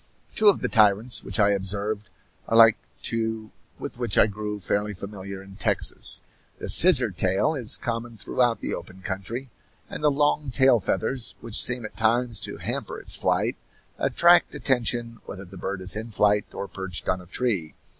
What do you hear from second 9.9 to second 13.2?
and the long tail feathers, which seem at times to hamper its